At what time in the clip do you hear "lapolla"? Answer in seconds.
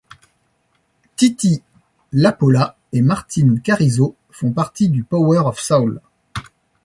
2.11-2.75